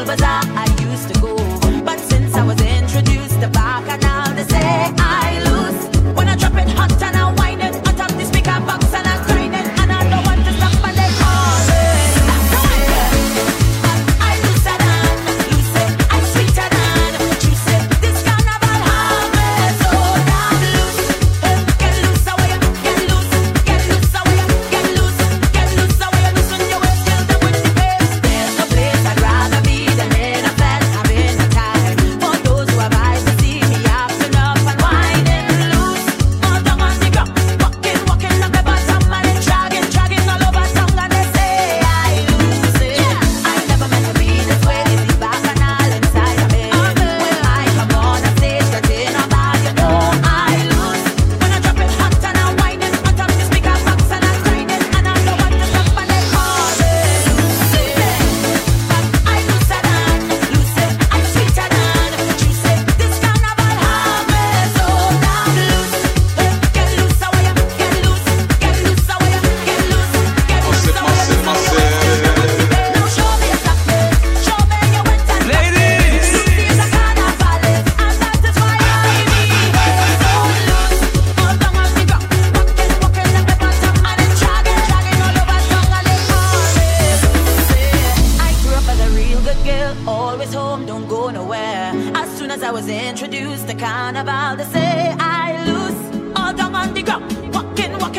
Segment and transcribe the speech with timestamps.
[0.00, 0.42] school bazaar.
[0.56, 1.39] I used to go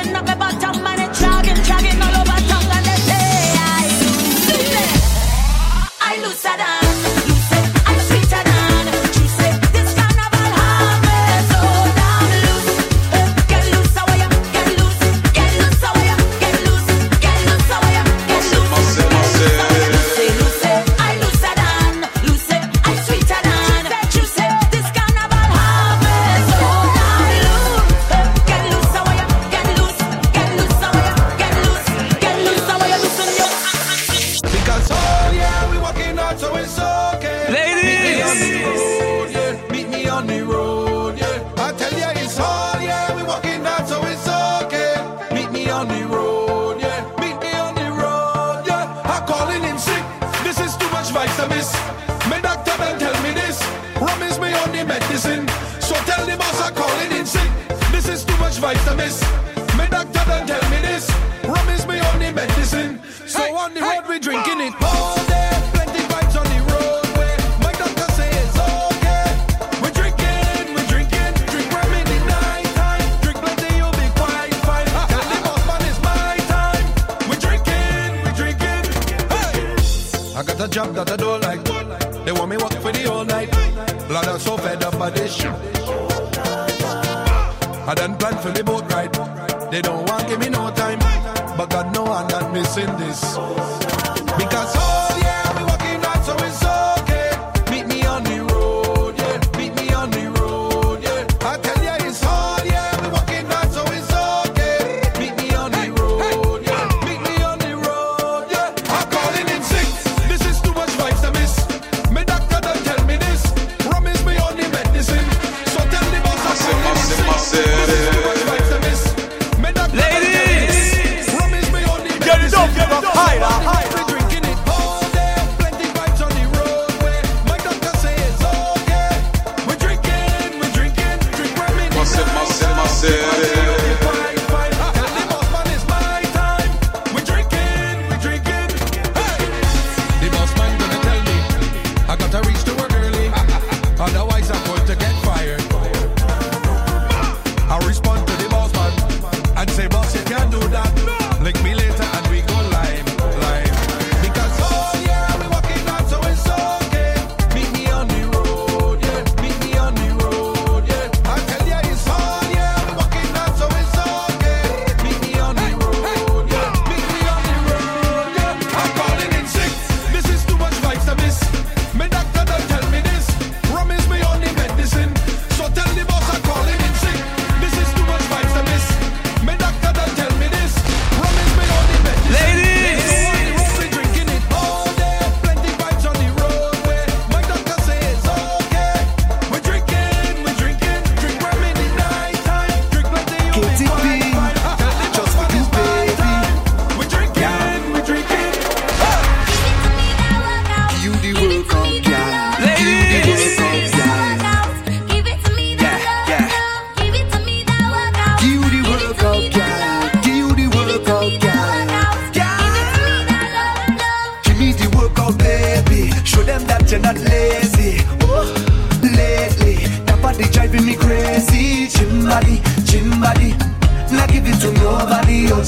[0.00, 0.49] Up my
[51.40, 51.72] a miss.
[52.28, 53.60] Me doctor man tell me this.
[54.00, 55.48] Rum is my only medicine.
[55.80, 57.50] So tell the boss I calling in sick.
[57.92, 59.20] This is too much vitamins.
[59.78, 61.08] Me doctor man tell me this.
[61.44, 63.00] Rum is my only medicine.
[63.26, 64.74] So hey, on the road we drinking it.
[64.80, 65.19] Oh.
[80.70, 81.64] job that I don't like.
[82.24, 83.50] They want me work for the whole night.
[84.08, 85.52] Blood I'm so fed up by this shit.
[87.88, 89.12] I done plan for the boat ride.
[89.72, 91.00] They don't want give me no time.
[91.56, 93.20] But God know I'm not missing this.
[94.38, 95.09] Because oh,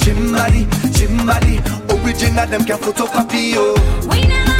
[0.02, 1.60] Chimbali, Chimbali,
[2.04, 4.08] original them can't photocopy, oh.
[4.10, 4.51] We know.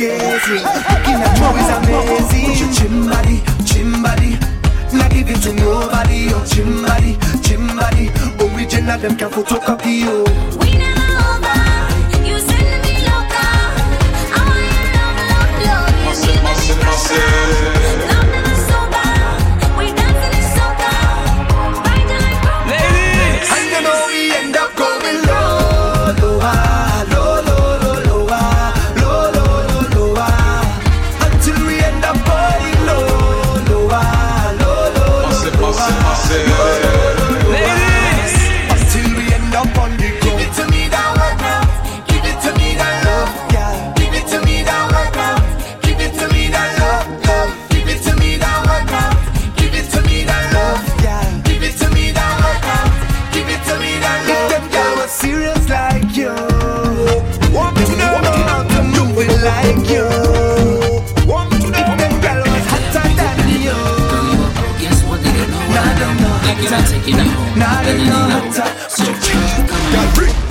[0.00, 0.64] gazing.
[0.64, 2.56] Looking at is amazing.
[2.60, 3.36] Your Chimbadi,
[3.68, 4.30] chimbadi.
[4.96, 6.32] Not giving to nobody.
[6.32, 7.12] Oh, chimbadi,
[7.44, 8.08] chimbadi.
[8.40, 10.00] Original them can photocopy.
[10.04, 10.24] you.
[10.60, 11.60] We never over.
[12.26, 13.44] You send me loca.
[14.32, 16.04] I want you love, love, love.
[16.06, 17.79] Massive, massive, massive.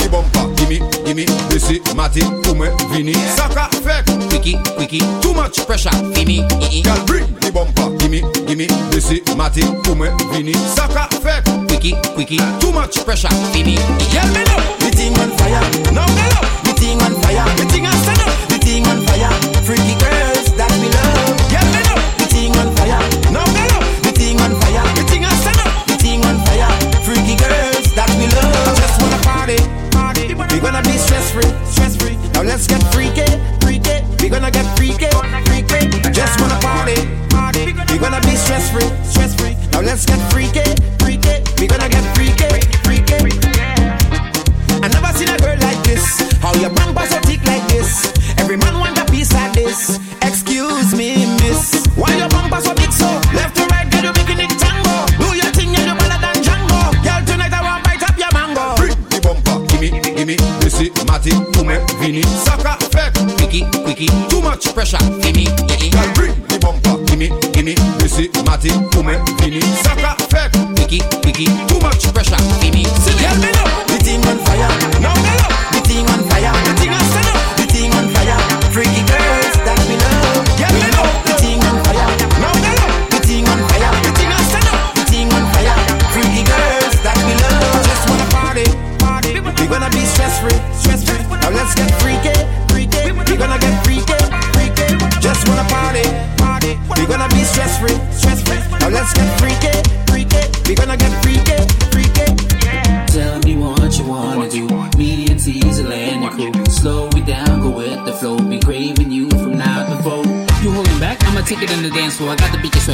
[0.10, 0.46] bumper.
[0.56, 3.14] Gimme, gimme, this desi, mati, koumen, vini.
[3.36, 6.44] Saka, fek, quicky, quicky, Too much pressure, fini
[6.84, 7.96] Girl, bring the bumper.
[7.98, 10.54] Gimme, gimme, this desi, mati, koumen, vini.
[10.76, 13.76] Saka, fek, quicky, quicky, Too much pressure, fini
[14.14, 15.62] Yell me now, the thing on fire.
[15.94, 17.46] Now me now, the thing on fire.
[17.58, 19.32] The thing on stand the thing on fire.
[19.64, 21.38] Freaky girls that we love.
[21.54, 23.32] Yell me now, the thing on fire.
[23.32, 23.59] Now me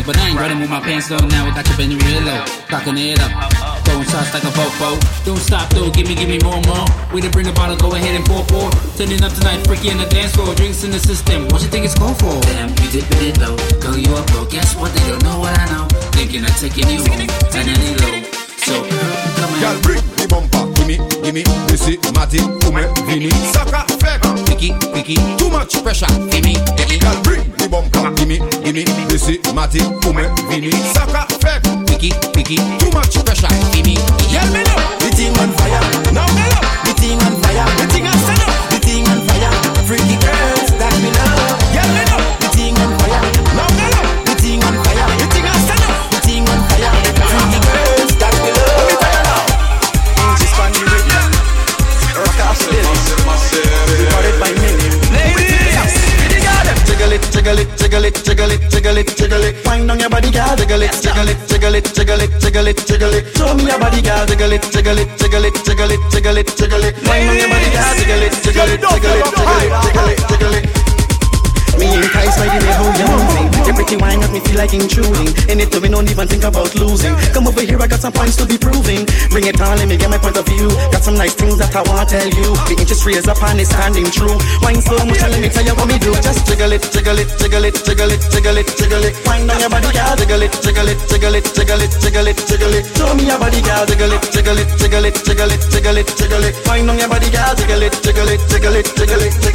[0.06, 1.28] but I ain't running with my pants down.
[1.30, 3.32] Now I got you bending real low, cocking it up.
[3.86, 4.98] Throwing shots like a fofo.
[5.26, 6.86] Don't stop though, give me, give me more, more.
[7.14, 8.70] We didn't bring the bottle, go ahead and pour, pour.
[8.98, 10.54] Turning up tonight, freaky in the dance floor.
[10.56, 11.48] Drinks in the system.
[11.50, 12.40] What you think it's called for?
[12.42, 13.58] Damn, you dipping it low.
[13.82, 14.46] Girl, you up, bro.
[14.46, 14.94] Guess what?
[14.94, 15.88] They don't know what I know.
[16.14, 18.35] Thinking of taking you home, finally low.
[18.66, 20.66] So, come Girl, bring the bumper.
[20.74, 23.30] Gimme, gimme, this is Matty, Ume, Vini.
[23.54, 24.34] Saka, Feka.
[24.50, 25.22] Picky, picky.
[25.38, 26.10] Too much pressure.
[26.34, 26.98] Gimme, gimme.
[26.98, 28.10] Girl, bring the bumper.
[28.18, 30.74] Gimme, gimme, this is Matty, Ume, Vini.
[30.98, 31.86] Saka, Feka.
[31.86, 32.58] Picky, picky.
[32.82, 33.54] Too much pressure.
[33.70, 34.02] Gimme.
[34.34, 34.82] Yell me now.
[34.98, 35.35] The thing
[60.26, 60.56] body, girl.
[60.56, 63.38] Jiggle it, jiggle it, jiggle it, jiggle it, jiggle it, jiggle it.
[63.38, 64.26] Show me your body, girl.
[64.26, 66.96] Jiggle it, jiggle it, jiggle it, jiggle it, jiggle it, jiggle it.
[67.08, 67.96] Wind on your body, girl.
[67.96, 70.25] Jiggle it, jiggle it, jiggle it, jiggle it, jiggle it,
[73.96, 77.16] pretty wine got me feel like intruding In it, we don't even think about losing
[77.34, 79.98] Come over here, I got some points to be proving Bring it on, let me
[79.98, 82.76] get my point of view Got some nice things that I wanna tell you The
[82.80, 85.88] interest raised up and it's standing true Wine so much, let me tell you what
[85.88, 89.16] me do Just jiggle it, jiggle it, jiggle it, jiggle it, jiggle it, jiggle it
[89.26, 92.38] Wind on your body, girl, jiggle it, jiggle it, jiggle it, jiggle it, jiggle it,
[92.48, 95.62] jiggle it Show me your body, girl, jiggle it, jiggle it, jiggle it, jiggle it,
[95.72, 98.86] jiggle it, jiggle it Wind on your body, girl, jiggle it, jiggle it, jiggle it,
[98.98, 99.55] jiggle it, jiggle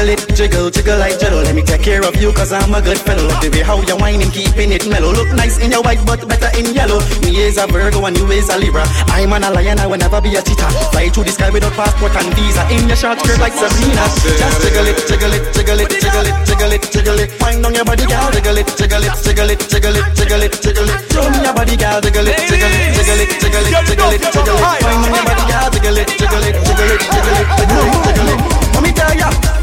[0.00, 2.72] tell jiggle it, jiggle, jiggle like jello Let me take care of you cause I'm
[2.74, 6.00] a good fellow way how you whining, keeping it mellow Look nice in your white
[6.06, 9.42] but better in yellow Me is a Virgo and you is a Libra I'm an
[9.42, 12.64] lion, I will never be a cheetah Fly through the sky without passport and visa
[12.72, 16.36] In your short skirt like Sabrina Just jiggle it, jiggle it, jiggle it, jiggle it,
[16.48, 19.60] jiggle it, jiggle it Wind on your body, girl, jiggle it, jiggle it, jiggle it,
[19.68, 22.96] jiggle it, jiggle it, jiggle it Show me your body, girl, jiggle it, jiggle it,
[22.96, 26.08] jiggle it, jiggle it, jiggle it, jiggle it Wind on your body, girl, jiggle it,
[26.16, 28.38] jiggle it, jiggle it, jiggle it, jiggle it, jiggle it
[28.72, 29.59] Let me tell ya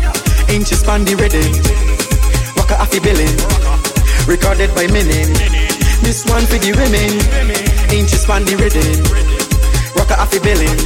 [0.50, 1.52] Inches span the rhythm
[2.56, 3.38] Waka Afi billing.
[4.28, 5.34] Recorded by Minin
[6.02, 7.12] This one for the women.
[7.92, 9.04] Inches span the rhythm
[9.96, 10.78] Waka Afi billing.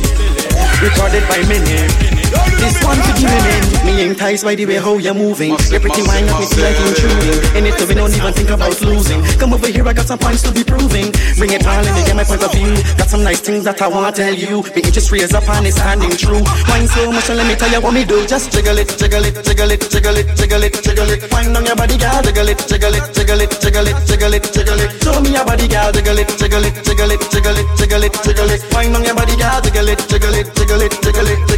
[0.82, 5.14] Recorded by Minin This one for the women Me enticed by the way how you're
[5.14, 8.80] moving Your pretty mind me feel like intruding In it we don't even think about
[8.82, 11.92] losing Come over here I got some points to be proving Bring it on let
[11.92, 14.64] me get my point of view Got some nice things that I wanna tell you
[14.64, 16.40] The interest raised up and it's standing true
[16.72, 19.26] Wine so much and let me tell you what me do Just jiggle it, jiggle
[19.28, 22.48] it, jiggle it, jiggle it, jiggle it, jiggle it Wind on your body girl, jiggle
[22.48, 25.68] it, jiggle it, jiggle it, jiggle it, jiggle it, jiggle it Show me your body
[25.68, 29.04] girl, jiggle it, jiggle it, jiggle it, jiggle it, jiggle it, jiggle it Wind on
[29.04, 31.51] your body girl, jiggle it, jiggle it, jiggle it, jiggle it,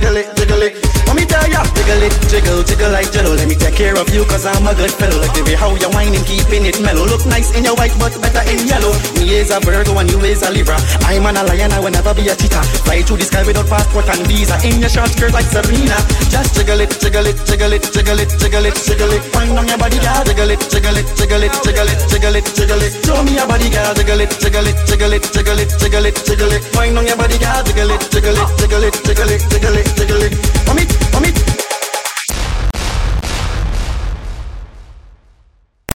[2.29, 3.35] Jiggle, jiggle like jello.
[3.35, 5.21] Let me take care of you, cause I'm a good fellow.
[5.21, 7.05] Like the way how you whining, keeping it mellow.
[7.05, 8.93] Look nice in your white, but better in yellow.
[9.17, 10.77] Me is a Virgo and you is a Libra.
[11.05, 12.63] I'm an a lion, I will never be a cheetah.
[12.85, 14.57] Fly through the sky without passport and visa.
[14.65, 15.97] In your short skirt like Sabrina.
[16.33, 19.23] Just jiggle it, jiggle it, jiggle it, jiggle it, jiggle it, jiggle it.
[19.33, 20.23] Wind on your body, girl.
[20.25, 22.93] Jiggle it, jiggle it, jiggle it, jiggle it, jiggle it, jiggle it.
[23.05, 23.93] Show me your body, girl.
[23.93, 26.63] Jiggle it, jiggle it, jiggle it, jiggle it, jiggle it, jiggle it.
[26.73, 27.61] Wind on your body, girl.
[27.61, 30.92] Jiggle it, jiggle it, jiggle it, jiggle it, jiggle it.